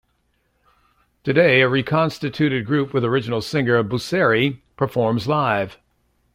[1.23, 5.77] Today, a reconstituted group, with original singer Busseri, performs live.